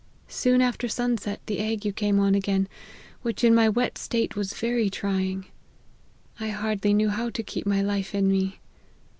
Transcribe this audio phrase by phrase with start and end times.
[0.29, 2.67] Soon after sun set the ague came on again,
[3.21, 5.45] which, in my wet state, was very trying;
[6.39, 8.61] I hardly knew how to keep my life in me.